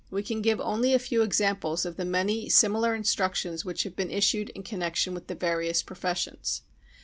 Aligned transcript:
We 0.09 0.23
can 0.23 0.41
give 0.41 0.59
only 0.59 0.95
a 0.95 0.97
few 0.97 1.21
examples 1.21 1.85
of 1.85 1.95
the 1.95 2.05
many 2.05 2.49
similar 2.49 2.95
instructions 2.95 3.63
which 3.63 3.83
have 3.83 3.95
beei^ 3.95 4.11
issued 4.11 4.49
in 4.55 4.63
connection 4.63 5.13
with 5.13 5.27
the 5.27 5.35
various 5.35 5.83
professions. 5.83 6.63